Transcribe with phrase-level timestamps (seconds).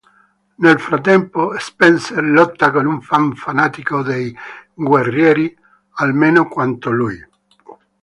[0.55, 4.35] Nel frattempo Spencer lotta con un fan fanatico dei
[4.73, 5.55] guerrieri,
[5.97, 7.23] almeno quanto lui.